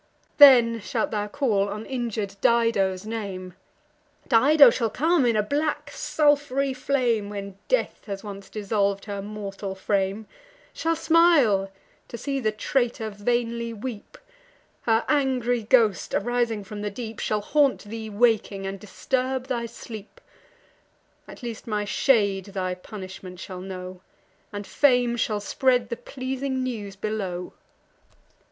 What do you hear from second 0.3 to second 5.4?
Then shalt thou call on injur'd Dido's name: Dido shall come in